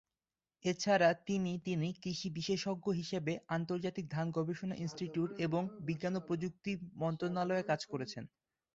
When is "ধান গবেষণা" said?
4.09-4.75